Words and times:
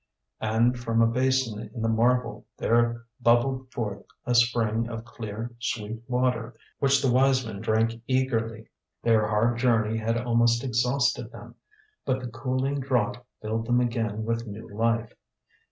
And 0.39 0.79
from 0.79 0.99
a 0.99 1.05
basin 1.05 1.69
in 1.75 1.83
the 1.83 1.87
marble 1.87 2.47
there 2.57 3.05
bubbled 3.21 3.71
forth 3.71 4.03
a 4.25 4.33
spring 4.33 4.89
of 4.89 5.05
clear, 5.05 5.51
sweet 5.59 6.01
water, 6.07 6.55
which 6.79 7.03
the 7.03 7.11
wise 7.11 7.45
men 7.45 7.61
drank 7.61 8.01
eagerly. 8.07 8.67
Their 9.03 9.27
hard 9.27 9.59
journey 9.59 9.97
had 9.97 10.17
almost 10.19 10.63
exhausted 10.63 11.31
them, 11.31 11.53
but 12.03 12.19
the 12.19 12.29
cooling 12.29 12.79
draught 12.79 13.19
filled 13.43 13.67
them 13.67 13.79
again 13.79 14.25
with 14.25 14.47
new 14.47 14.67
life. 14.75 15.13